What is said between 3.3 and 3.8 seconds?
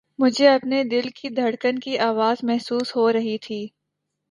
تھی